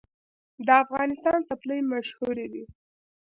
د 0.65 0.67
افغانستان 0.83 1.39
څپلۍ 1.49 1.79
مشهورې 1.91 2.47
دي 2.53 2.63